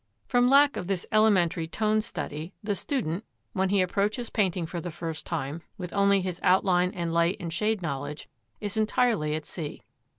[0.31, 4.89] ]From lack of this elementary tone study, the student, when he approaches painting for the
[4.89, 8.27] first time, with only his outline and light and shade knowledge,
[8.59, 9.83] is entirely at sea.